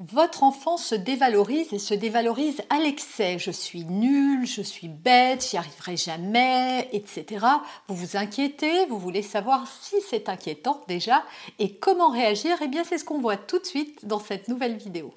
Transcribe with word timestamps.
Votre 0.00 0.42
enfant 0.42 0.76
se 0.76 0.96
dévalorise 0.96 1.72
et 1.72 1.78
se 1.78 1.94
dévalorise 1.94 2.60
à 2.68 2.80
l'excès. 2.80 3.38
Je 3.38 3.52
suis 3.52 3.84
nul, 3.84 4.44
je 4.44 4.60
suis 4.60 4.88
bête, 4.88 5.46
j'y 5.48 5.56
arriverai 5.56 5.96
jamais, 5.96 6.88
etc. 6.90 7.46
Vous 7.86 7.94
vous 7.94 8.16
inquiétez, 8.16 8.86
vous 8.86 8.98
voulez 8.98 9.22
savoir 9.22 9.68
si 9.68 9.94
c'est 10.10 10.28
inquiétant 10.28 10.82
déjà 10.88 11.22
et 11.60 11.76
comment 11.76 12.10
réagir. 12.10 12.56
Eh 12.60 12.66
bien, 12.66 12.82
c'est 12.82 12.98
ce 12.98 13.04
qu'on 13.04 13.20
voit 13.20 13.36
tout 13.36 13.60
de 13.60 13.64
suite 13.64 14.04
dans 14.04 14.18
cette 14.18 14.48
nouvelle 14.48 14.76
vidéo. 14.76 15.14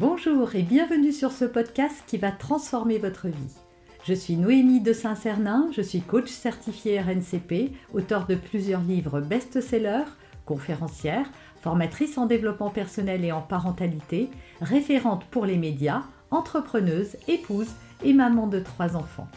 Bonjour 0.00 0.54
et 0.54 0.62
bienvenue 0.62 1.12
sur 1.12 1.32
ce 1.32 1.44
podcast 1.44 2.04
qui 2.06 2.18
va 2.18 2.30
transformer 2.30 2.98
votre 2.98 3.26
vie. 3.26 3.56
Je 4.04 4.14
suis 4.14 4.36
Noémie 4.36 4.80
de 4.80 4.92
Saint-Cernin, 4.92 5.70
je 5.72 5.82
suis 5.82 6.02
coach 6.02 6.30
certifié 6.30 7.00
RNCP, 7.00 7.72
auteur 7.94 8.28
de 8.28 8.36
plusieurs 8.36 8.80
livres 8.82 9.20
best-sellers 9.20 10.04
conférencière, 10.50 11.30
formatrice 11.60 12.18
en 12.18 12.26
développement 12.26 12.70
personnel 12.70 13.24
et 13.24 13.30
en 13.30 13.40
parentalité, 13.40 14.28
référente 14.60 15.24
pour 15.26 15.46
les 15.46 15.56
médias, 15.56 16.02
entrepreneuse, 16.32 17.16
épouse 17.28 17.68
et 18.02 18.12
maman 18.12 18.48
de 18.48 18.58
trois 18.58 18.96
enfants. 18.96 19.28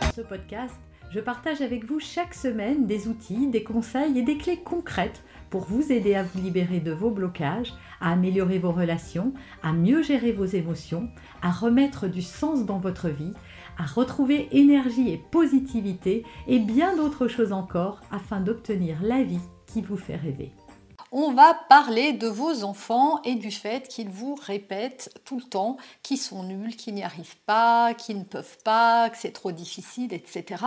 Dans 0.00 0.12
ce 0.16 0.22
podcast, 0.22 0.74
je 1.12 1.20
partage 1.20 1.60
avec 1.60 1.84
vous 1.84 2.00
chaque 2.00 2.34
semaine 2.34 2.86
des 2.86 3.06
outils, 3.06 3.46
des 3.46 3.62
conseils 3.62 4.18
et 4.18 4.22
des 4.22 4.36
clés 4.36 4.58
concrètes 4.58 5.22
pour 5.48 5.62
vous 5.62 5.92
aider 5.92 6.16
à 6.16 6.24
vous 6.24 6.40
libérer 6.40 6.80
de 6.80 6.90
vos 6.90 7.10
blocages, 7.10 7.72
à 8.00 8.10
améliorer 8.10 8.58
vos 8.58 8.72
relations, 8.72 9.32
à 9.62 9.72
mieux 9.72 10.02
gérer 10.02 10.32
vos 10.32 10.44
émotions, 10.44 11.08
à 11.40 11.52
remettre 11.52 12.08
du 12.08 12.22
sens 12.22 12.66
dans 12.66 12.78
votre 12.78 13.10
vie 13.10 13.32
à 13.78 13.84
retrouver 13.84 14.48
énergie 14.52 15.10
et 15.10 15.18
positivité 15.30 16.24
et 16.46 16.58
bien 16.58 16.96
d'autres 16.96 17.28
choses 17.28 17.52
encore 17.52 18.00
afin 18.10 18.40
d'obtenir 18.40 18.98
la 19.02 19.22
vie 19.22 19.40
qui 19.66 19.82
vous 19.82 19.96
fait 19.96 20.16
rêver 20.16 20.52
on 21.12 21.32
va 21.32 21.54
parler 21.68 22.12
de 22.12 22.28
vos 22.28 22.62
enfants 22.62 23.20
et 23.24 23.34
du 23.34 23.50
fait 23.50 23.88
qu'ils 23.88 24.08
vous 24.08 24.36
répètent 24.36 25.12
tout 25.24 25.36
le 25.36 25.42
temps 25.42 25.76
qu'ils 26.02 26.18
sont 26.18 26.44
nuls, 26.44 26.76
qu'ils 26.76 26.94
n'y 26.94 27.02
arrivent 27.02 27.38
pas, 27.46 27.94
qu'ils 27.94 28.18
ne 28.18 28.24
peuvent 28.24 28.58
pas, 28.64 29.10
que 29.10 29.16
c'est 29.18 29.32
trop 29.32 29.50
difficile, 29.50 30.12
etc. 30.12 30.64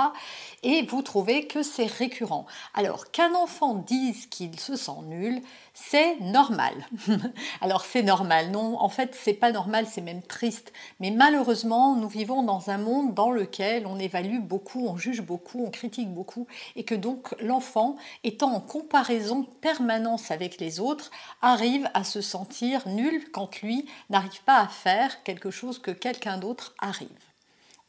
Et 0.64 0.86
vous 0.86 1.02
trouvez 1.02 1.48
que 1.48 1.64
c'est 1.64 1.86
récurrent. 1.86 2.46
Alors 2.74 3.12
qu'un 3.12 3.34
enfant 3.36 3.76
dise 3.76 4.26
qu'il 4.26 4.60
se 4.60 4.76
sent 4.76 4.92
nul, 5.06 5.42
c'est 5.74 6.20
normal. 6.20 6.74
Alors 7.62 7.86
c'est 7.86 8.04
normal, 8.04 8.52
non, 8.52 8.80
en 8.80 8.90
fait 8.90 9.16
c'est 9.20 9.34
pas 9.34 9.52
normal, 9.52 9.88
c'est 9.90 10.02
même 10.02 10.22
triste. 10.22 10.74
Mais 11.00 11.10
malheureusement, 11.10 11.96
nous 11.96 12.10
vivons 12.10 12.44
dans 12.44 12.70
un 12.70 12.78
monde 12.78 13.14
dans 13.14 13.32
lequel 13.32 13.88
on 13.88 13.98
évalue 13.98 14.40
beaucoup, 14.40 14.88
on 14.88 14.98
juge 14.98 15.22
beaucoup, 15.22 15.64
on 15.66 15.72
critique 15.72 16.14
beaucoup, 16.14 16.48
et 16.76 16.84
que 16.84 16.96
donc 16.96 17.34
l'enfant, 17.40 17.96
étant 18.24 18.54
en 18.54 18.60
comparaison 18.60 19.44
permanente 19.62 20.20
avec 20.34 20.60
les 20.60 20.82
autres, 20.82 21.12
arrive 21.42 21.90
à 21.94 22.04
se 22.04 22.20
sentir 22.20 22.86
nul 22.88 23.32
quand 23.32 23.62
lui 23.62 23.86
n'arrive 24.10 24.44
pas 24.44 24.60
à 24.60 24.68
faire 24.68 25.24
quelque 25.24 25.52
chose 25.52 25.80
que 25.80 25.92
quelqu'un 25.92 26.38
d'autre 26.38 26.74
arrive 26.80 27.08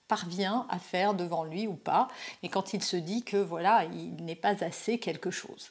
parvient 0.08 0.66
à 0.68 0.78
faire 0.78 1.14
devant 1.14 1.44
lui 1.44 1.66
ou 1.66 1.74
pas, 1.74 2.08
mais 2.42 2.48
quand 2.48 2.74
il 2.74 2.82
se 2.82 2.96
dit 2.96 3.22
que 3.22 3.36
voilà, 3.36 3.84
il 3.84 4.24
n'est 4.24 4.34
pas 4.34 4.62
assez 4.62 4.98
quelque 4.98 5.30
chose. 5.30 5.70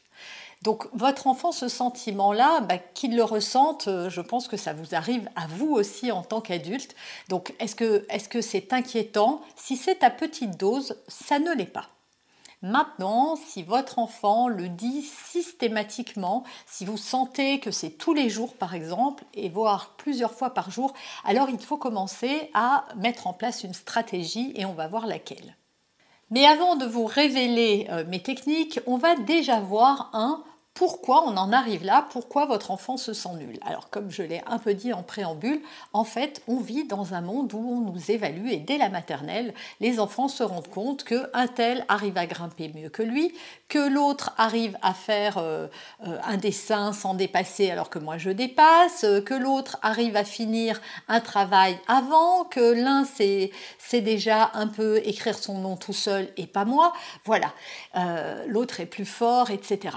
Donc 0.64 0.88
votre 0.94 1.28
enfant, 1.28 1.52
ce 1.52 1.68
sentiment-là, 1.68 2.62
bah, 2.62 2.78
qu'il 2.78 3.16
le 3.16 3.24
ressente, 3.24 3.88
euh, 3.88 4.10
je 4.10 4.22
pense 4.22 4.48
que 4.48 4.58
ça 4.58 4.74
vous 4.74 4.96
arrive 4.96 5.30
à 5.36 5.48
vous 5.48 5.72
aussi 5.72 6.12
en 6.12 6.24
tant 6.24 6.42
qu'adulte. 6.42 6.96
Donc 7.30 7.54
est-ce 7.60 7.76
que 7.76 8.42
c'est 8.42 8.74
inquiétant? 8.74 9.42
Si 9.56 9.76
c'est 9.76 10.04
à 10.04 10.10
petite 10.10 10.58
dose, 10.58 10.98
ça 11.08 11.40
ne 11.40 11.54
l'est 11.54 11.66
pas. 11.66 11.90
Maintenant, 12.64 13.36
si 13.36 13.62
votre 13.62 14.00
enfant 14.00 14.48
le 14.48 14.70
dit 14.70 15.02
systématiquement, 15.02 16.46
si 16.66 16.86
vous 16.86 16.96
sentez 16.96 17.60
que 17.60 17.72
c'est 17.72 17.90
tous 17.90 18.14
les 18.14 18.30
jours 18.30 18.54
par 18.54 18.74
exemple, 18.74 19.26
et 19.34 19.50
voire 19.50 19.96
plusieurs 19.98 20.34
fois 20.34 20.54
par 20.54 20.72
jour, 20.72 20.94
alors 21.26 21.50
il 21.50 21.60
faut 21.60 21.76
commencer 21.76 22.50
à 22.54 22.86
mettre 22.96 23.28
en 23.28 23.34
place 23.34 23.66
une 23.66 23.74
stratégie 23.74 24.54
et 24.56 24.64
on 24.64 24.74
va 24.74 24.88
voir 24.88 25.08
laquelle. 25.08 25.58
Mais 26.30 26.46
avant 26.46 26.78
de 26.78 26.86
vous 26.86 27.06
révéler 27.06 27.86
euh, 27.90 28.06
mes 28.08 28.24
techniques, 28.24 28.80
on 28.88 28.96
va 28.96 29.16
déjà 29.18 29.60
voir 29.60 30.10
un 30.14 30.42
pourquoi 30.74 31.24
on 31.28 31.38
en 31.38 31.54
arrive 31.54 31.84
là, 31.86 32.08
pourquoi 32.12 32.46
votre 32.48 32.72
enfant 32.72 32.98
se 32.98 33.14
sent 33.14 33.34
nul. 33.38 33.60
Alors 33.64 33.90
comme 33.92 34.10
je 34.10 34.24
l'ai 34.24 34.42
un 34.48 34.58
peu 34.58 34.74
dit 34.74 34.92
en 34.92 35.04
préambule, 35.04 35.62
en 35.94 36.04
fait 36.04 36.42
on 36.48 36.58
vit 36.58 36.86
dans 36.86 37.14
un 37.14 37.22
monde 37.22 37.54
où 37.54 37.60
on 37.60 37.92
nous 37.92 38.12
évalue 38.12 38.48
et 38.50 38.58
dès 38.58 38.80
la 38.80 38.90
maternelle, 38.90 39.54
les 39.80 40.00
enfants 40.00 40.28
se 40.28 40.42
rendent 40.42 40.70
compte 40.70 41.04
qu'un 41.04 41.48
tel 41.48 41.86
arrive 41.90 42.18
à 42.18 42.26
grimper 42.26 42.72
mieux 42.74 42.90
que 42.90 43.04
lui, 43.04 43.34
que 43.70 43.88
l'autre 43.88 44.34
arrive 44.38 44.78
à 44.82 44.94
faire 44.94 45.38
euh, 45.38 45.68
euh, 46.08 46.18
un 46.24 46.38
dessin 46.38 46.92
sans 46.92 47.14
dépasser 47.14 47.70
alors 47.70 47.90
que 47.90 48.00
moi 48.00 48.18
je 48.18 48.32
dépasse, 48.32 49.04
euh, 49.04 49.22
que 49.22 49.36
l'autre 49.36 49.78
arrive 49.84 50.16
à 50.16 50.24
finir 50.24 50.82
un 51.08 51.20
travail 51.20 51.78
avant, 51.88 52.46
que 52.46 52.74
l'un 52.74 53.06
sait, 53.06 53.52
déjà 53.94 54.50
un 54.56 54.66
peu 54.66 54.98
écrire 55.06 55.38
son 55.38 55.60
nom 55.60 55.78
tout 55.78 55.94
seul 55.94 56.30
et 56.36 56.48
pas 56.48 56.66
moi. 56.66 56.94
Voilà, 57.26 57.54
l'autre 58.48 58.80
est 58.80 58.88
plus 58.88 59.06
fort, 59.06 59.52
etc. 59.52 59.96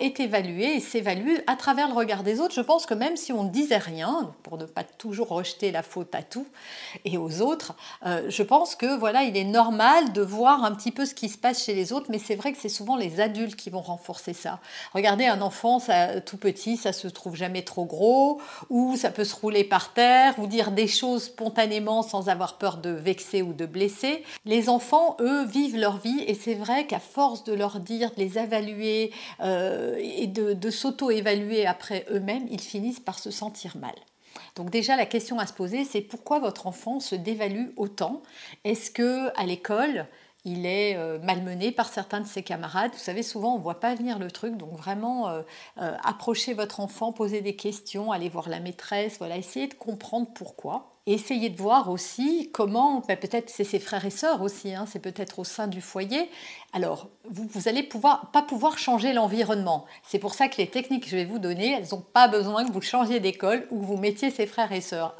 est 0.00 0.20
évalué 0.20 0.76
et 0.76 0.80
s'évalue 0.80 1.36
à 1.46 1.56
travers 1.56 1.88
le 1.88 1.94
regard 1.94 2.22
des 2.22 2.40
autres. 2.40 2.54
Je 2.54 2.60
pense 2.60 2.86
que 2.86 2.94
même 2.94 3.16
si 3.16 3.32
on 3.32 3.44
ne 3.44 3.50
disait 3.50 3.78
rien, 3.78 4.32
pour 4.42 4.58
ne 4.58 4.64
pas 4.64 4.84
toujours 4.84 5.28
rejeter 5.28 5.72
la 5.72 5.82
faute 5.82 6.14
à 6.14 6.22
tout 6.22 6.46
et 7.04 7.18
aux 7.18 7.40
autres, 7.42 7.74
euh, 8.04 8.26
je 8.28 8.42
pense 8.42 8.74
que 8.74 8.96
voilà, 8.96 9.24
il 9.24 9.36
est 9.36 9.44
normal 9.44 10.12
de 10.12 10.22
voir 10.22 10.64
un 10.64 10.74
petit 10.74 10.92
peu 10.92 11.04
ce 11.04 11.14
qui 11.14 11.28
se 11.28 11.38
passe 11.38 11.64
chez 11.64 11.74
les 11.74 11.92
autres, 11.92 12.06
mais 12.10 12.18
c'est 12.18 12.36
vrai 12.36 12.52
que 12.52 12.58
c'est 12.60 12.68
souvent 12.68 12.96
les 12.96 13.20
adultes 13.20 13.56
qui 13.56 13.70
vont 13.70 13.80
renforcer 13.80 14.32
ça. 14.32 14.60
Regardez 14.94 15.26
un 15.26 15.40
enfant 15.40 15.80
tout 16.24 16.36
petit, 16.36 16.76
ça 16.76 16.92
se 16.92 17.08
trouve 17.08 17.36
jamais 17.36 17.62
trop 17.62 17.84
gros, 17.84 18.40
ou 18.70 18.96
ça 18.96 19.10
peut 19.10 19.24
se 19.24 19.34
rouler 19.34 19.64
par 19.64 19.92
terre, 19.92 20.34
ou 20.38 20.46
dire 20.46 20.70
des 20.70 20.86
choses 20.86 21.24
spontanément 21.24 22.02
sans 22.02 22.28
avoir 22.28 22.58
peur 22.58 22.78
de 22.78 22.90
vexer 22.90 23.42
ou 23.42 23.52
de 23.52 23.66
blesser. 23.66 24.22
Les 24.44 24.68
enfants, 24.68 25.16
eux, 25.20 25.44
vivent 25.44 25.76
leur 25.76 25.98
vie 25.98 26.22
et 26.26 26.34
c'est 26.34 26.54
vrai 26.54 26.86
qu'à 26.86 27.00
force 27.00 27.44
de 27.44 27.52
leur 27.52 27.80
dire, 27.80 28.10
de 28.10 28.20
les 28.20 28.38
évaluer, 28.38 29.12
euh, 29.40 29.55
euh, 29.56 29.96
et 29.98 30.26
de, 30.26 30.70
s'auto-évaluer 30.70 31.66
après 31.66 32.06
eux-mêmes, 32.10 32.46
ils 32.50 32.60
finissent 32.60 33.00
par 33.00 33.18
se 33.18 33.30
sentir 33.30 33.76
mal. 33.76 33.94
Donc 34.54 34.70
déjà 34.70 34.96
la 34.96 35.06
question 35.06 35.38
à 35.38 35.46
se 35.46 35.52
poser, 35.52 35.84
c'est 35.84 36.02
pourquoi 36.02 36.38
votre 36.38 36.66
enfant 36.66 37.00
se 37.00 37.14
dévalue 37.14 37.68
autant? 37.76 38.22
Est-ce 38.64 38.90
que 38.90 39.28
à 39.38 39.46
l'école 39.46 40.06
il 40.44 40.64
est 40.66 40.96
euh, 40.96 41.18
malmené 41.18 41.72
par 41.72 41.88
certains 41.88 42.20
de 42.20 42.26
ses 42.26 42.42
camarades? 42.42 42.92
Vous 42.92 42.98
savez, 42.98 43.22
souvent, 43.22 43.54
on 43.54 43.58
ne 43.58 43.62
voit 43.62 43.80
pas 43.80 43.94
venir 43.94 44.18
le 44.20 44.30
truc. 44.30 44.56
Donc, 44.56 44.76
vraiment, 44.76 45.28
euh, 45.28 45.42
approchez 45.76 46.54
votre 46.54 46.78
enfant, 46.78 47.12
posez 47.12 47.40
des 47.40 47.56
questions, 47.56 48.12
allez 48.12 48.28
voir 48.28 48.48
la 48.48 48.60
maîtresse, 48.60 49.18
voilà, 49.18 49.36
essayez 49.38 49.66
de 49.66 49.74
comprendre 49.74 50.28
pourquoi. 50.34 50.95
Et 51.06 51.12
essayez 51.12 51.50
de 51.50 51.56
voir 51.56 51.88
aussi 51.88 52.50
comment, 52.52 53.00
ben, 53.06 53.16
peut-être 53.16 53.48
c'est 53.48 53.64
ses 53.64 53.78
frères 53.78 54.04
et 54.04 54.10
sœurs 54.10 54.42
aussi, 54.42 54.74
hein, 54.74 54.86
c'est 54.90 54.98
peut-être 54.98 55.38
au 55.38 55.44
sein 55.44 55.68
du 55.68 55.80
foyer. 55.80 56.28
Alors, 56.72 57.08
vous, 57.30 57.46
vous 57.48 57.68
allez 57.68 57.84
pouvoir, 57.84 58.32
pas 58.32 58.42
pouvoir 58.42 58.76
changer 58.76 59.12
l'environnement. 59.12 59.86
C'est 60.02 60.18
pour 60.18 60.34
ça 60.34 60.48
que 60.48 60.56
les 60.58 60.66
techniques 60.66 61.04
que 61.04 61.10
je 61.10 61.16
vais 61.16 61.24
vous 61.24 61.38
donner, 61.38 61.72
elles 61.72 61.86
n'ont 61.92 62.00
pas 62.00 62.26
besoin 62.26 62.66
que 62.66 62.72
vous 62.72 62.82
changiez 62.82 63.20
d'école 63.20 63.66
ou 63.70 63.80
que 63.80 63.84
vous 63.84 63.96
mettiez 63.96 64.30
ses 64.30 64.46
frères 64.46 64.72
et 64.72 64.80
sœurs 64.80 65.16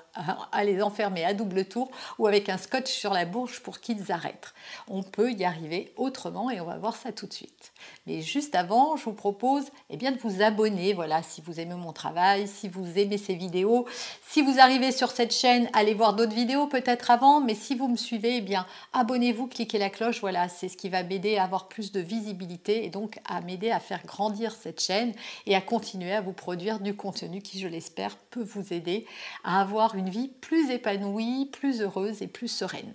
à, 0.53 0.65
les 0.65 0.83
enfermer 0.83 1.25
à 1.25 1.35
double 1.35 1.67
tour 1.67 1.91
ou 2.19 2.27
avec 2.27 2.49
un 2.49 2.59
scotch 2.59 2.91
sur 2.91 3.13
la 3.13 3.25
bouche 3.25 3.61
pour 3.61 3.81
qu'ils 3.81 4.11
arrêtent. 4.13 4.55
On 4.89 5.03
peut 5.03 5.33
y 5.33 5.45
arriver 5.45 5.93
autrement 5.97 6.51
et 6.51 6.61
on 6.61 6.67
va 6.67 6.79
voir 6.79 6.97
ça 6.97 7.13
tout 7.13 7.27
de 7.27 7.33
suite. 7.33 7.73
Mais 8.07 8.23
juste 8.23 8.55
avant, 8.55 8.97
je 8.97 9.05
vous 9.05 9.13
propose 9.13 9.65
eh 9.91 9.97
bien, 9.97 10.13
de 10.13 10.19
vous 10.19 10.43
abonner, 10.43 10.95
voilà, 10.95 11.23
si 11.23 11.41
vous 11.41 11.61
aimez 11.61 11.75
mon 11.75 11.93
travail, 11.93 12.49
si 12.49 12.69
vous 12.69 12.99
aimez 12.99 13.19
ces 13.19 13.35
vidéos, 13.35 13.87
si 14.29 14.43
vous 14.43 14.59
arrivez 14.59 14.93
sur 14.93 15.11
cette 15.11 15.33
chaîne 15.33 15.69
allez 15.77 15.93
voir 15.93 16.15
d'autres 16.15 16.35
vidéos 16.35 16.67
peut-être 16.67 17.11
avant, 17.11 17.41
mais 17.41 17.55
si 17.55 17.75
vous 17.75 17.87
me 17.87 17.99
suivez, 17.99 18.37
eh 18.37 18.41
bien 18.41 18.67
abonnez-vous, 18.95 19.47
cliquez 19.47 19.79
la 19.79 19.91
cloche, 19.91 20.21
voilà, 20.21 20.49
c'est 20.49 20.69
ce 20.69 20.77
qui 20.77 20.89
va 20.89 21.03
m'aider 21.03 21.37
à 21.37 21.45
avoir 21.45 21.69
plus 21.69 21.93
de 21.93 22.01
visibilité 22.01 22.87
et 22.87 22.89
donc 22.89 23.21
à 23.27 23.43
m'aider 23.43 23.71
à 23.71 23.79
faire 23.79 24.05
grandir 24.07 24.55
cette 24.55 24.81
chaîne 24.81 25.13
et 25.45 25.55
à 25.55 25.61
continuer 25.61 26.15
à 26.15 26.23
vous 26.23 26.33
produire 26.33 26.81
du 26.81 26.97
contenu 26.97 27.43
qui, 27.43 27.61
je 27.61 27.69
l'espère, 27.69 28.17
peut 28.17 28.43
vous 28.43 28.73
aider 28.73 29.07
à 29.45 29.61
avoir 29.61 29.97
une 29.97 30.09
vie 30.09 30.29
plus 30.41 30.71
épanouie, 30.71 31.51
plus 31.53 31.83
heureuse 31.83 32.23
et 32.23 32.27
plus 32.27 32.49
sereine. 32.49 32.95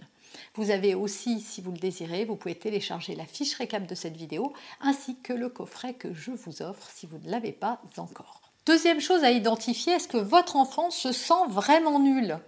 Vous 0.55 0.71
avez 0.71 0.95
aussi, 0.95 1.39
si 1.39 1.61
vous 1.61 1.71
le 1.71 1.77
désirez, 1.77 2.25
vous 2.25 2.35
pouvez 2.35 2.55
télécharger 2.55 3.13
la 3.13 3.25
fiche 3.25 3.53
récap 3.53 3.85
de 3.85 3.95
cette 3.95 4.17
vidéo 4.17 4.53
ainsi 4.81 5.17
que 5.21 5.33
le 5.33 5.50
coffret 5.50 5.94
que 5.94 6.15
je 6.15 6.31
vous 6.31 6.63
offre 6.63 6.89
si 6.91 7.05
vous 7.05 7.19
ne 7.19 7.29
l'avez 7.29 7.51
pas 7.51 7.79
encore. 7.97 8.41
Deuxième 8.65 9.01
chose 9.01 9.23
à 9.23 9.31
identifier, 9.31 9.94
est-ce 9.94 10.07
que 10.07 10.17
votre 10.17 10.55
enfant 10.55 10.89
se 10.89 11.11
sent 11.11 11.45
vraiment 11.50 12.00
nul? 12.00 12.39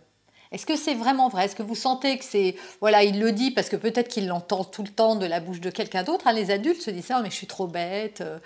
Est-ce 0.54 0.68
que 0.68 0.76
c'est 0.76 0.94
vraiment 0.94 1.30
vrai? 1.30 1.46
Est-ce 1.46 1.56
que 1.56 1.64
vous 1.64 1.76
sentez 1.76 2.18
que 2.20 2.24
c'est... 2.24 2.56
Voilà, 2.80 3.04
il 3.04 3.20
le 3.20 3.32
dit 3.32 3.50
parce 3.50 3.70
que 3.70 3.76
peut-être 3.76 4.08
qu'il 4.08 4.28
l'entend 4.28 4.64
tout 4.64 4.84
le 4.84 4.90
temps 4.90 5.16
de 5.16 5.26
la 5.26 5.40
bouche 5.40 5.60
de 5.60 5.72
quelqu'un 5.72 6.04
d'autre? 6.04 6.28
Hein, 6.28 6.34
les 6.34 6.52
adultes 6.52 6.82
se 6.82 6.92
disent 6.92 7.06
ça, 7.06 7.18
oh, 7.20 7.24
mais 7.24 7.32
je 7.32 7.36
suis 7.36 7.48
trop 7.48 7.66
bête. 7.66 8.22
Euh. 8.22 8.38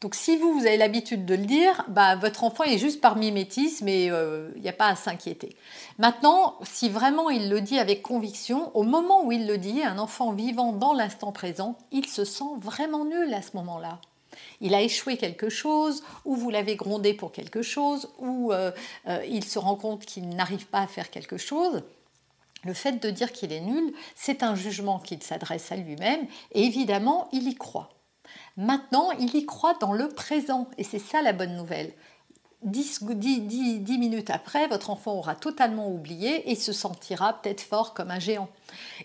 Donc 0.00 0.14
si 0.14 0.36
vous, 0.36 0.52
vous 0.52 0.66
avez 0.66 0.76
l'habitude 0.76 1.24
de 1.24 1.34
le 1.34 1.44
dire, 1.44 1.84
bah, 1.88 2.14
votre 2.14 2.44
enfant 2.44 2.62
est 2.62 2.78
juste 2.78 3.00
par 3.00 3.16
mimétisme 3.16 3.88
il 3.88 4.10
euh, 4.12 4.50
n'y 4.60 4.68
a 4.68 4.72
pas 4.72 4.88
à 4.88 4.94
s'inquiéter. 4.94 5.56
Maintenant, 5.98 6.56
si 6.62 6.88
vraiment 6.88 7.30
il 7.30 7.50
le 7.50 7.60
dit 7.60 7.80
avec 7.80 8.02
conviction, 8.02 8.70
au 8.76 8.84
moment 8.84 9.24
où 9.24 9.32
il 9.32 9.48
le 9.48 9.58
dit, 9.58 9.82
un 9.82 9.98
enfant 9.98 10.32
vivant 10.32 10.72
dans 10.72 10.92
l'instant 10.92 11.32
présent, 11.32 11.76
il 11.90 12.06
se 12.06 12.24
sent 12.24 12.44
vraiment 12.60 13.04
nul 13.04 13.34
à 13.34 13.42
ce 13.42 13.56
moment-là. 13.56 13.98
Il 14.60 14.74
a 14.74 14.82
échoué 14.82 15.16
quelque 15.16 15.48
chose, 15.48 16.02
ou 16.24 16.36
vous 16.36 16.50
l'avez 16.50 16.76
grondé 16.76 17.14
pour 17.14 17.32
quelque 17.32 17.62
chose, 17.62 18.08
ou 18.18 18.52
euh, 18.52 18.70
euh, 19.08 19.24
il 19.28 19.44
se 19.44 19.58
rend 19.58 19.76
compte 19.76 20.04
qu'il 20.04 20.28
n'arrive 20.28 20.66
pas 20.66 20.80
à 20.80 20.86
faire 20.86 21.10
quelque 21.10 21.36
chose. 21.36 21.82
Le 22.64 22.74
fait 22.74 23.00
de 23.00 23.10
dire 23.10 23.32
qu'il 23.32 23.52
est 23.52 23.60
nul, 23.60 23.92
c'est 24.14 24.42
un 24.42 24.54
jugement 24.54 24.98
qu'il 24.98 25.22
s'adresse 25.22 25.70
à 25.70 25.76
lui-même, 25.76 26.26
et 26.52 26.64
évidemment, 26.64 27.28
il 27.32 27.48
y 27.48 27.54
croit. 27.54 27.90
Maintenant, 28.56 29.10
il 29.12 29.34
y 29.34 29.46
croit 29.46 29.74
dans 29.74 29.92
le 29.92 30.08
présent, 30.08 30.68
et 30.78 30.84
c'est 30.84 30.98
ça 30.98 31.22
la 31.22 31.32
bonne 31.32 31.56
nouvelle. 31.56 31.92
10, 32.66 33.98
minutes 33.98 34.30
après, 34.30 34.66
votre 34.66 34.90
enfant 34.90 35.14
aura 35.14 35.34
totalement 35.34 35.88
oublié 35.88 36.50
et 36.50 36.54
se 36.56 36.72
sentira 36.72 37.34
peut-être 37.34 37.60
fort 37.60 37.94
comme 37.94 38.10
un 38.10 38.18
géant. 38.18 38.48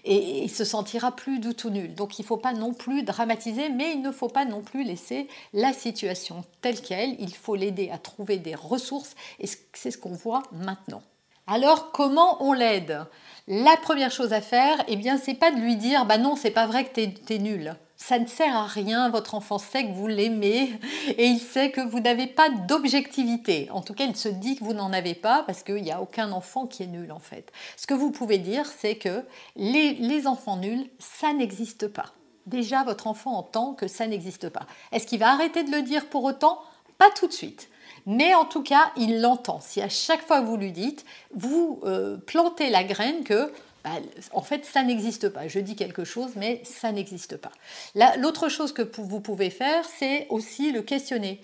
Et, 0.04 0.44
il 0.44 0.50
se 0.50 0.66
sentira 0.66 1.16
plus 1.16 1.40
du 1.40 1.54
tout 1.54 1.70
nul. 1.70 1.94
Donc 1.94 2.20
il 2.20 2.24
ne 2.24 2.28
faut 2.28 2.38
pas 2.38 2.54
non 2.54 2.74
plus 2.74 3.04
dramatiser, 3.04 3.70
mais 3.70 3.94
il 3.94 4.02
ne 4.02 4.12
faut 4.12 4.30
pas 4.30 4.46
non 4.46 4.62
plus 4.62 4.84
laisser 4.84 5.28
la 5.54 5.74
situation 5.74 6.44
telle 6.62 6.82
qu'elle. 6.82 7.16
Il 7.20 7.34
faut 7.34 7.56
l'aider 7.56 7.90
à 7.92 7.98
trouver 7.98 8.38
des 8.38 8.56
ressources 8.56 9.16
et 9.40 9.48
c'est 9.74 9.92
ce 9.92 9.98
qu'on 9.98 10.14
voit 10.14 10.44
maintenant. 10.52 11.04
Alors 11.48 11.92
comment 11.92 12.44
on 12.44 12.54
l'aide? 12.54 13.06
La 13.48 13.78
première 13.78 14.12
chose 14.12 14.34
à 14.34 14.42
faire, 14.42 14.84
eh 14.88 14.96
bien, 14.96 15.18
c'est 15.18 15.34
pas 15.34 15.52
de 15.52 15.60
lui 15.60 15.76
dire 15.76 16.06
bah 16.06 16.18
non, 16.18 16.36
c'est 16.36 16.52
pas 16.52 16.68
vrai 16.68 16.86
que 16.86 17.00
tu 17.00 17.34
es 17.34 17.40
nul 17.40 17.76
ça 18.02 18.18
ne 18.18 18.26
sert 18.26 18.56
à 18.56 18.66
rien, 18.66 19.10
votre 19.10 19.36
enfant 19.36 19.60
sait 19.60 19.86
que 19.86 19.94
vous 19.94 20.08
l'aimez 20.08 20.72
et 21.20 21.28
il 21.28 21.40
sait 21.40 21.70
que 21.70 21.82
vous 21.82 22.00
n'avez 22.00 22.26
pas 22.26 22.50
d'objectivité. 22.50 23.70
En 23.72 23.82
tout 23.82 23.94
cas, 23.94 24.06
il 24.06 24.16
se 24.16 24.28
dit 24.28 24.56
que 24.56 24.64
vous 24.64 24.74
n'en 24.74 24.92
avez 24.92 25.14
pas 25.14 25.44
parce 25.44 25.62
qu'il 25.62 25.84
n'y 25.84 25.92
a 25.92 26.02
aucun 26.02 26.32
enfant 26.32 26.66
qui 26.66 26.82
est 26.82 26.88
nul 26.88 27.12
en 27.12 27.20
fait. 27.20 27.52
Ce 27.78 27.86
que 27.86 27.94
vous 27.94 28.10
pouvez 28.10 28.40
dire, 28.40 28.66
c'est 28.66 28.96
que 28.96 29.24
les, 29.56 30.26
enfants 30.26 30.58
nuls, 30.58 30.90
ça 30.98 31.32
n'existe 31.32 31.88
pas. 31.88 32.08
Déjà, 32.48 32.84
votre 32.84 33.06
enfant 33.06 33.38
entend 33.38 33.74
que 33.74 33.88
ça 33.88 34.08
n'existe 34.08 34.50
pas. 34.50 34.66
Est-ce 34.92 35.06
qu'il 35.06 35.20
va 35.20 35.32
arrêter 35.32 35.64
de 35.64 35.72
le 35.72 35.84
dire 35.84 36.08
pour 36.08 36.24
autant? 36.24 36.60
Pas 36.98 37.12
tout 37.12 37.28
de 37.28 37.34
suite. 37.34 37.70
Mais 38.08 38.34
en 38.34 38.46
tout 38.46 38.64
cas, 38.64 38.92
il 38.98 39.22
l'entend. 39.22 39.60
Si 39.60 39.80
à 39.80 39.90
chaque 39.90 40.26
fois 40.26 40.42
que 40.42 40.48
vous 40.48 40.58
lui 40.58 40.72
dites, 40.72 41.06
vous 41.36 41.80
euh, 41.84 42.18
plantez 42.18 42.72
la 42.72 42.84
graine 42.84 43.24
que 43.24 43.54
bah, 43.84 43.92
en 44.34 44.42
fait, 44.42 44.66
ça 44.66 44.84
n'existe 44.84 45.30
pas. 45.30 45.48
Je 45.48 45.60
dis 45.60 45.76
quelque 45.76 46.04
chose, 46.04 46.32
mais 46.36 46.62
ça 46.64 46.92
n'existe 46.92 47.38
pas. 47.38 47.52
L'autre 48.18 48.50
chose 48.50 48.74
que 48.74 48.84
vous 48.98 49.22
pouvez 49.22 49.50
faire, 49.50 49.86
c'est 49.86 50.28
aussi 50.30 50.72
le 50.72 50.82
questionner. 50.82 51.42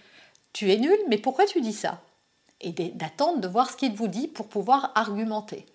Tu 0.54 0.72
es 0.72 0.78
nul, 0.78 0.98
mais 1.08 1.18
pourquoi 1.18 1.46
tu 1.46 1.62
dis 1.62 1.74
ça? 1.74 2.02
Et 2.62 2.72
d'attendre 2.72 3.40
de 3.40 3.48
voir 3.48 3.70
ce 3.70 3.78
qu'il 3.78 3.94
vous 3.94 4.08
dit 4.08 4.28
pour 4.28 4.48
pouvoir 4.48 4.92
argumenter. 4.96 5.66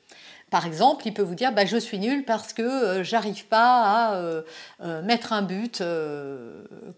Par 0.50 0.67
exemple, 0.67 1.06
il 1.06 1.14
peut 1.14 1.23
vous 1.23 1.35
dire 1.35 1.53
bah, 1.53 1.64
Je 1.64 1.79
suis 1.79 1.99
nul 1.99 2.25
parce 2.25 2.53
que 2.53 2.62
euh, 2.62 3.05
j'arrive 3.05 3.47
pas 3.47 3.82
à 3.82 4.17
euh, 4.17 4.43
euh, 4.82 5.00
mettre 5.03 5.32
un 5.32 5.43
but 5.43 5.82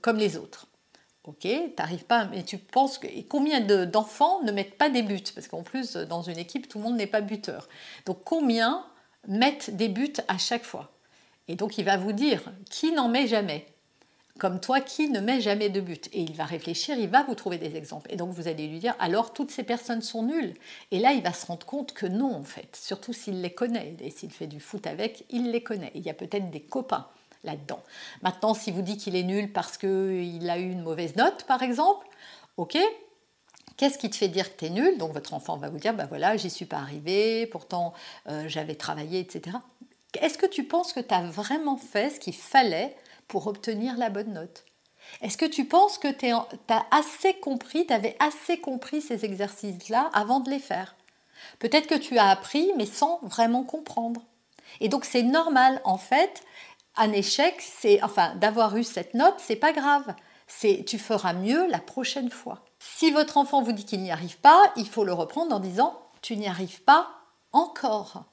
comme 0.00 0.16
les 0.16 0.36
autres. 0.36 0.66
Ok, 1.24 1.48
t'arrives 1.74 2.04
pas, 2.04 2.26
mais 2.26 2.42
tu 2.42 2.58
penses 2.58 2.98
que. 2.98 3.06
Et 3.06 3.24
combien 3.24 3.60
d'enfants 3.86 4.42
ne 4.42 4.52
mettent 4.52 4.76
pas 4.76 4.90
des 4.90 5.02
buts? 5.02 5.22
Parce 5.34 5.48
qu'en 5.48 5.62
plus, 5.62 5.96
dans 5.96 6.20
une 6.20 6.38
équipe, 6.38 6.68
tout 6.68 6.78
le 6.78 6.84
monde 6.84 6.96
n'est 6.96 7.06
pas 7.06 7.22
buteur. 7.22 7.68
Donc, 8.04 8.18
combien 8.24 8.84
mettent 9.28 9.76
des 9.76 9.88
buts 9.88 10.14
à 10.28 10.38
chaque 10.38 10.64
fois. 10.64 10.90
Et 11.48 11.56
donc 11.56 11.78
il 11.78 11.84
va 11.84 11.96
vous 11.96 12.12
dire 12.12 12.42
qui 12.70 12.92
n'en 12.92 13.08
met 13.08 13.26
jamais? 13.26 13.66
Comme 14.40 14.58
toi 14.58 14.80
qui 14.80 15.08
ne 15.10 15.20
met 15.20 15.40
jamais 15.40 15.68
de 15.68 15.80
but? 15.80 16.08
Et 16.12 16.20
il 16.20 16.34
va 16.34 16.44
réfléchir, 16.44 16.98
il 16.98 17.08
va 17.08 17.22
vous 17.22 17.36
trouver 17.36 17.56
des 17.56 17.76
exemples. 17.76 18.12
Et 18.12 18.16
donc 18.16 18.30
vous 18.30 18.48
allez 18.48 18.66
lui 18.66 18.80
dire, 18.80 18.96
alors 18.98 19.32
toutes 19.32 19.52
ces 19.52 19.62
personnes 19.62 20.02
sont 20.02 20.24
nulles. 20.24 20.54
Et 20.90 20.98
là, 20.98 21.12
il 21.12 21.22
va 21.22 21.32
se 21.32 21.46
rendre 21.46 21.64
compte 21.64 21.92
que 21.92 22.06
non, 22.06 22.34
en 22.34 22.42
fait. 22.42 22.74
Surtout 22.74 23.12
s'il 23.12 23.42
les 23.42 23.52
connaît. 23.52 23.96
Et 24.00 24.10
s'il 24.10 24.32
fait 24.32 24.48
du 24.48 24.58
foot 24.58 24.88
avec, 24.88 25.24
il 25.30 25.52
les 25.52 25.62
connaît. 25.62 25.92
il 25.94 26.02
y 26.02 26.10
a 26.10 26.14
peut-être 26.14 26.50
des 26.50 26.62
copains 26.62 27.06
là-dedans. 27.44 27.80
Maintenant, 28.22 28.54
si 28.54 28.72
vous 28.72 28.82
dit 28.82 28.96
qu'il 28.96 29.14
est 29.14 29.22
nul 29.22 29.52
parce 29.52 29.78
qu'il 29.78 30.50
a 30.50 30.58
eu 30.58 30.68
une 30.68 30.82
mauvaise 30.82 31.14
note, 31.14 31.44
par 31.44 31.62
exemple, 31.62 32.08
ok, 32.56 32.76
Qu'est-ce 33.76 33.98
qui 33.98 34.08
te 34.08 34.16
fait 34.16 34.28
dire 34.28 34.52
que 34.54 34.58
tu 34.58 34.66
es 34.66 34.70
nul? 34.70 34.98
Donc 34.98 35.12
votre 35.12 35.34
enfant 35.34 35.56
va 35.56 35.68
vous 35.68 35.78
dire, 35.78 35.94
ben 35.94 36.06
voilà, 36.06 36.36
j'y 36.36 36.50
suis 36.50 36.64
pas 36.64 36.78
arrivé, 36.78 37.46
pourtant 37.46 37.92
euh, 38.28 38.44
j'avais 38.48 38.76
travaillé, 38.76 39.20
etc. 39.20 39.56
Est-ce 40.20 40.38
que 40.38 40.46
tu 40.46 40.64
penses 40.64 40.92
que 40.92 41.00
tu 41.00 41.12
as 41.12 41.22
vraiment 41.22 41.76
fait 41.76 42.10
ce 42.10 42.20
qu'il 42.20 42.34
fallait 42.34 42.96
pour 43.26 43.46
obtenir 43.46 43.96
la 43.96 44.10
bonne 44.10 44.32
note? 44.32 44.64
Est-ce 45.20 45.36
que 45.36 45.44
tu 45.44 45.64
penses 45.64 45.98
que 45.98 46.08
tu 46.08 46.26
as 46.30 46.86
assez 46.90 47.34
compris, 47.34 47.86
tu 47.86 47.92
avais 47.92 48.16
assez 48.20 48.58
compris 48.58 49.02
ces 49.02 49.24
exercices-là 49.24 50.10
avant 50.12 50.40
de 50.40 50.50
les 50.50 50.58
faire? 50.58 50.94
Peut-être 51.58 51.86
que 51.86 51.94
tu 51.94 52.16
as 52.16 52.28
appris, 52.28 52.72
mais 52.76 52.86
sans 52.86 53.18
vraiment 53.22 53.64
comprendre. 53.64 54.22
Et 54.80 54.88
donc 54.88 55.04
c'est 55.04 55.22
normal, 55.22 55.80
en 55.84 55.98
fait, 55.98 56.42
un 56.96 57.12
échec, 57.12 57.56
c'est 57.60 58.02
enfin 58.02 58.34
d'avoir 58.36 58.76
eu 58.76 58.84
cette 58.84 59.14
note, 59.14 59.34
c'est 59.38 59.56
pas 59.56 59.72
grave. 59.72 60.14
C'est 60.46 60.84
tu 60.86 60.98
feras 60.98 61.32
mieux 61.32 61.66
la 61.68 61.80
prochaine 61.80 62.30
fois. 62.30 62.64
Si 62.86 63.10
votre 63.10 63.38
enfant 63.38 63.62
vous 63.62 63.72
dit 63.72 63.86
qu'il 63.86 64.02
n'y 64.02 64.12
arrive 64.12 64.38
pas, 64.38 64.62
il 64.76 64.86
faut 64.86 65.04
le 65.04 65.14
reprendre 65.14 65.56
en 65.56 65.58
disant 65.58 65.98
tu 66.20 66.36
n'y 66.36 66.46
arrives 66.46 66.82
pas 66.82 67.08
encore. 67.52 68.24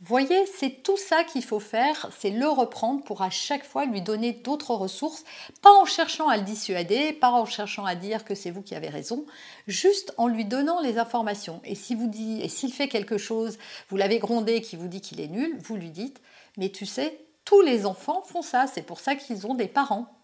Voyez, 0.00 0.46
c'est 0.46 0.82
tout 0.82 0.96
ça 0.96 1.24
qu'il 1.24 1.44
faut 1.44 1.60
faire, 1.60 2.08
c'est 2.18 2.30
le 2.30 2.48
reprendre 2.48 3.04
pour 3.04 3.20
à 3.20 3.30
chaque 3.30 3.64
fois 3.64 3.84
lui 3.84 4.00
donner 4.00 4.32
d'autres 4.32 4.74
ressources, 4.74 5.24
pas 5.60 5.72
en 5.72 5.84
cherchant 5.84 6.28
à 6.28 6.36
le 6.36 6.42
dissuader, 6.42 7.12
pas 7.12 7.32
en 7.32 7.44
cherchant 7.44 7.84
à 7.84 7.96
dire 7.96 8.24
que 8.24 8.34
c'est 8.34 8.50
vous 8.50 8.62
qui 8.62 8.74
avez 8.74 8.88
raison, 8.88 9.26
juste 9.66 10.14
en 10.16 10.26
lui 10.26 10.44
donnant 10.44 10.80
les 10.80 10.98
informations. 10.98 11.60
Et 11.64 11.74
si 11.74 11.94
vous 11.94 12.08
dit, 12.08 12.40
et 12.40 12.48
s'il 12.48 12.72
fait 12.72 12.88
quelque 12.88 13.18
chose, 13.18 13.58
vous 13.88 13.96
l'avez 13.96 14.18
grondé, 14.18 14.62
qui 14.62 14.76
vous 14.76 14.88
dit 14.88 15.00
qu'il 15.00 15.20
est 15.20 15.28
nul, 15.28 15.58
vous 15.60 15.76
lui 15.76 15.90
dites, 15.90 16.20
mais 16.56 16.70
tu 16.70 16.86
sais, 16.86 17.20
tous 17.44 17.60
les 17.60 17.84
enfants 17.84 18.22
font 18.22 18.42
ça, 18.42 18.66
c'est 18.66 18.82
pour 18.82 19.00
ça 19.00 19.16
qu'ils 19.16 19.46
ont 19.46 19.54
des 19.54 19.68
parents 19.68 20.17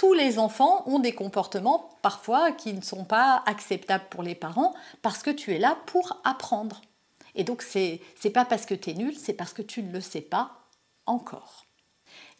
tous 0.00 0.14
les 0.14 0.38
enfants 0.38 0.82
ont 0.86 0.98
des 0.98 1.12
comportements 1.12 1.90
parfois 2.00 2.52
qui 2.52 2.72
ne 2.72 2.80
sont 2.80 3.04
pas 3.04 3.42
acceptables 3.44 4.06
pour 4.08 4.22
les 4.22 4.34
parents 4.34 4.74
parce 5.02 5.22
que 5.22 5.28
tu 5.28 5.54
es 5.54 5.58
là 5.58 5.76
pour 5.84 6.22
apprendre. 6.24 6.80
Et 7.34 7.44
donc 7.44 7.60
c'est 7.60 8.00
pas 8.32 8.46
parce 8.46 8.64
que 8.64 8.72
tu 8.72 8.88
es 8.88 8.94
nul, 8.94 9.14
c'est 9.14 9.34
parce 9.34 9.52
que 9.52 9.60
tu 9.60 9.82
ne 9.82 9.92
le 9.92 10.00
sais 10.00 10.22
pas 10.22 10.52
encore. 11.04 11.66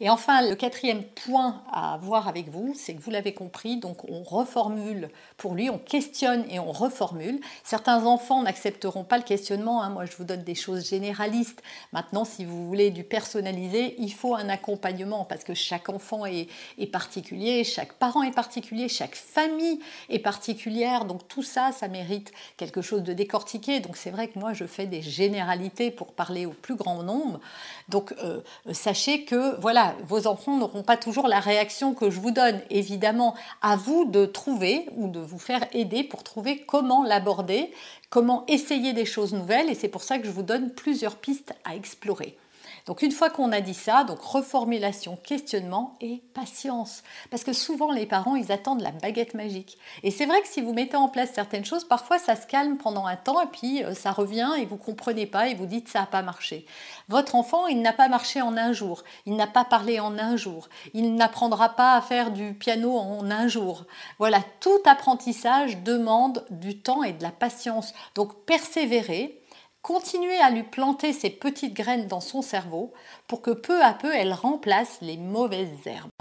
Et 0.03 0.09
enfin, 0.09 0.41
le 0.41 0.55
quatrième 0.55 1.03
point 1.03 1.61
à 1.71 1.99
voir 2.01 2.27
avec 2.27 2.49
vous, 2.49 2.73
c'est 2.75 2.95
que 2.95 3.01
vous 3.01 3.11
l'avez 3.11 3.35
compris, 3.35 3.77
donc 3.77 4.09
on 4.09 4.23
reformule 4.23 5.09
pour 5.37 5.53
lui, 5.53 5.69
on 5.69 5.77
questionne 5.77 6.43
et 6.49 6.57
on 6.57 6.71
reformule. 6.71 7.39
Certains 7.63 8.07
enfants 8.07 8.41
n'accepteront 8.41 9.03
pas 9.03 9.19
le 9.19 9.23
questionnement, 9.23 9.83
hein. 9.83 9.91
moi 9.91 10.05
je 10.05 10.17
vous 10.17 10.23
donne 10.23 10.43
des 10.43 10.55
choses 10.55 10.89
généralistes. 10.89 11.61
Maintenant, 11.93 12.25
si 12.25 12.45
vous 12.45 12.67
voulez 12.67 12.89
du 12.89 13.03
personnalisé, 13.03 13.93
il 13.99 14.11
faut 14.11 14.33
un 14.33 14.49
accompagnement 14.49 15.23
parce 15.23 15.43
que 15.43 15.53
chaque 15.53 15.87
enfant 15.87 16.25
est, 16.25 16.47
particulier, 16.91 17.63
chaque 17.63 17.93
parent 17.93 18.23
est 18.23 18.33
particulier, 18.33 18.89
chaque 18.89 19.15
famille 19.15 19.81
est 20.09 20.17
particulière, 20.17 21.05
donc 21.05 21.27
tout 21.27 21.43
ça, 21.43 21.71
ça 21.73 21.87
mérite 21.87 22.31
quelque 22.57 22.81
chose 22.81 23.03
de 23.03 23.13
décortiqué. 23.13 23.81
Donc 23.81 23.97
c'est 23.97 24.09
vrai 24.09 24.29
que 24.29 24.39
moi 24.39 24.53
je 24.53 24.65
fais 24.65 24.87
des 24.87 25.03
généralités 25.03 25.91
pour 25.91 26.13
parler 26.13 26.47
au 26.47 26.53
plus 26.53 26.75
grand 26.75 27.03
nombre. 27.03 27.39
Donc 27.87 28.15
euh, 28.23 28.41
sachez 28.71 29.25
que 29.25 29.59
voilà, 29.61 29.90
vos 30.07 30.27
enfants 30.27 30.57
n'auront 30.57 30.83
pas 30.83 30.97
toujours 30.97 31.27
la 31.27 31.39
réaction 31.39 31.93
que 31.93 32.09
je 32.09 32.19
vous 32.19 32.31
donne. 32.31 32.61
Évidemment, 32.69 33.35
à 33.61 33.75
vous 33.75 34.05
de 34.05 34.25
trouver 34.25 34.87
ou 34.95 35.07
de 35.07 35.19
vous 35.19 35.39
faire 35.39 35.65
aider 35.73 36.03
pour 36.03 36.23
trouver 36.23 36.59
comment 36.59 37.03
l'aborder, 37.03 37.71
comment 38.09 38.45
essayer 38.47 38.93
des 38.93 39.05
choses 39.05 39.33
nouvelles. 39.33 39.69
Et 39.69 39.75
c'est 39.75 39.87
pour 39.87 40.03
ça 40.03 40.19
que 40.19 40.25
je 40.25 40.31
vous 40.31 40.43
donne 40.43 40.71
plusieurs 40.71 41.15
pistes 41.15 41.53
à 41.63 41.75
explorer. 41.75 42.37
Donc 42.85 43.01
une 43.01 43.11
fois 43.11 43.29
qu'on 43.29 43.51
a 43.51 43.61
dit 43.61 43.73
ça, 43.73 44.03
donc 44.03 44.21
reformulation, 44.21 45.17
questionnement 45.17 45.97
et 46.01 46.21
patience. 46.33 47.03
Parce 47.29 47.43
que 47.43 47.53
souvent 47.53 47.91
les 47.91 48.05
parents, 48.05 48.35
ils 48.35 48.51
attendent 48.51 48.81
la 48.81 48.91
baguette 48.91 49.33
magique. 49.33 49.77
Et 50.03 50.11
c'est 50.11 50.25
vrai 50.25 50.41
que 50.41 50.47
si 50.47 50.61
vous 50.61 50.73
mettez 50.73 50.97
en 50.97 51.09
place 51.09 51.31
certaines 51.33 51.65
choses, 51.65 51.85
parfois 51.85 52.19
ça 52.19 52.35
se 52.35 52.47
calme 52.47 52.77
pendant 52.77 53.05
un 53.05 53.15
temps 53.15 53.41
et 53.41 53.47
puis 53.47 53.83
euh, 53.83 53.93
ça 53.93 54.11
revient 54.11 54.51
et 54.59 54.65
vous 54.65 54.77
comprenez 54.77 55.25
pas 55.25 55.47
et 55.47 55.55
vous 55.55 55.65
dites 55.65 55.87
ça 55.87 56.01
n'a 56.01 56.05
pas 56.05 56.21
marché. 56.21 56.65
Votre 57.09 57.35
enfant, 57.35 57.67
il 57.67 57.81
n'a 57.81 57.93
pas 57.93 58.07
marché 58.07 58.41
en 58.41 58.57
un 58.57 58.73
jour, 58.73 59.03
il 59.25 59.35
n'a 59.35 59.47
pas 59.47 59.65
parlé 59.65 59.99
en 59.99 60.17
un 60.17 60.35
jour, 60.35 60.69
il 60.93 61.15
n'apprendra 61.15 61.69
pas 61.69 61.95
à 61.95 62.01
faire 62.01 62.31
du 62.31 62.53
piano 62.53 62.97
en 62.97 63.29
un 63.29 63.47
jour. 63.47 63.85
Voilà, 64.19 64.39
tout 64.59 64.79
apprentissage 64.85 65.83
demande 65.83 66.45
du 66.49 66.79
temps 66.79 67.03
et 67.03 67.13
de 67.13 67.23
la 67.23 67.31
patience. 67.31 67.93
Donc 68.15 68.45
persévérer, 68.45 69.40
Continuez 69.83 70.37
à 70.37 70.51
lui 70.51 70.61
planter 70.61 71.11
ces 71.11 71.31
petites 71.31 71.75
graines 71.75 72.05
dans 72.05 72.19
son 72.19 72.43
cerveau 72.43 72.93
pour 73.27 73.41
que 73.41 73.49
peu 73.49 73.83
à 73.83 73.93
peu 73.93 74.13
elle 74.13 74.31
remplace 74.31 74.99
les 75.01 75.17
mauvaises 75.17 75.87
herbes. 75.87 76.11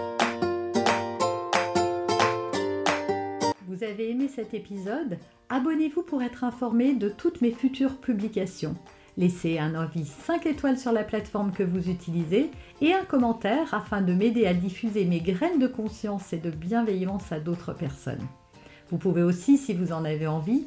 Vous 3.69 3.85
avez 3.85 4.13
aimé 4.13 4.29
cet 4.35 4.55
épisode? 4.55 5.19
Abonnez-vous 5.51 6.03
pour 6.03 6.23
être 6.23 6.43
informé 6.43 6.95
de 6.95 7.11
toutes 7.11 7.43
mes 7.43 7.51
futures 7.51 7.99
publications. 7.99 8.77
Laissez 9.19 9.59
un 9.59 9.75
avis 9.75 10.07
5 10.07 10.47
étoiles 10.47 10.79
sur 10.79 10.93
la 10.93 11.05
plateforme 11.05 11.53
que 11.53 11.63
vous 11.63 11.91
utilisez 11.91 12.51
et 12.81 12.95
un 12.95 13.05
commentaire 13.05 13.75
afin 13.75 14.01
de 14.01 14.15
m'aider 14.15 14.47
à 14.47 14.55
diffuser 14.55 15.05
mes 15.05 15.21
graines 15.21 15.59
de 15.59 15.67
conscience 15.67 16.33
et 16.33 16.39
de 16.39 16.51
bienveillance 16.51 17.31
à 17.31 17.41
d'autres 17.41 17.75
personnes. 17.75 18.27
Vous 18.89 18.97
pouvez 18.97 19.23
aussi, 19.23 19.59
si 19.59 19.75
vous 19.75 19.93
en 19.93 20.07
avez 20.07 20.27
envie, 20.27 20.67